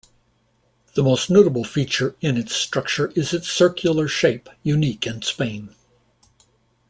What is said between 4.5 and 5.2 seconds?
unique